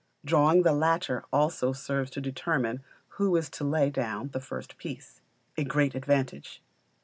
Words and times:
Drawing 0.25 0.63
the 0.63 0.73
latter 0.73 1.23
also 1.31 1.73
serves 1.73 2.09
to 2.09 2.19
determine 2.21 2.81
who 3.19 3.35
is 3.35 3.51
to 3.51 3.63
lay 3.63 3.91
down 3.91 4.29
the 4.29 4.39
first 4.39 4.79
piece 4.79 5.21
a 5.55 5.63
great 5.63 5.93
advantage. 5.93 6.63